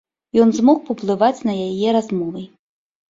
Ён 0.45 0.53
змог 0.59 0.79
паўплываць 0.87 1.45
на 1.49 1.53
яе 1.67 1.87
размовай. 2.01 2.45